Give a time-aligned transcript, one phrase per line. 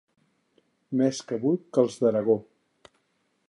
[1.01, 2.39] Més cabut que els d'Aragó.